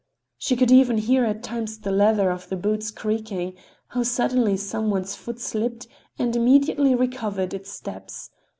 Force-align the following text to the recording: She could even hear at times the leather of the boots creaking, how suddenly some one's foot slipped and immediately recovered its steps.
She 0.39 0.55
could 0.55 0.71
even 0.71 0.97
hear 0.97 1.25
at 1.25 1.43
times 1.43 1.77
the 1.77 1.91
leather 1.91 2.31
of 2.31 2.49
the 2.49 2.55
boots 2.55 2.89
creaking, 2.89 3.53
how 3.89 4.01
suddenly 4.01 4.57
some 4.57 4.89
one's 4.89 5.13
foot 5.13 5.39
slipped 5.39 5.85
and 6.17 6.35
immediately 6.35 6.95
recovered 6.95 7.53
its 7.53 7.69
steps. 7.71 8.31